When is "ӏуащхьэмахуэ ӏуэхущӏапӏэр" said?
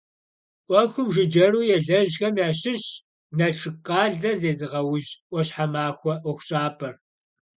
5.29-6.95